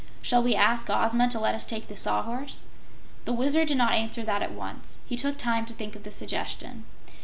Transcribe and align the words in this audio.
"Shall 0.23 0.41
we 0.41 0.55
ask 0.55 0.89
Ozma 0.89 1.29
to 1.29 1.39
let 1.39 1.53
us 1.53 1.67
take 1.67 1.87
the 1.87 1.95
Sawhorse?" 1.95 2.61
The 3.25 3.33
Wizard 3.33 3.67
did 3.67 3.77
not 3.77 3.93
answer 3.93 4.23
that 4.23 4.41
at 4.41 4.51
once. 4.51 4.97
He 5.05 5.15
took 5.15 5.37
time 5.37 5.63
to 5.67 5.73
think 5.75 5.95
of 5.95 6.01
the 6.03 6.11
suggestion. 6.11 6.85